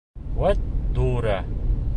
[0.37, 0.63] Вәт,
[0.97, 1.39] дура!